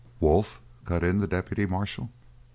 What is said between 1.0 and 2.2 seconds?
in the deputy marshal.